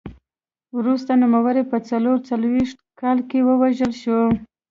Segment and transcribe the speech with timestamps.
[0.77, 4.19] وروسته نوموړی په څلور څلوېښت کال کې ووژل شو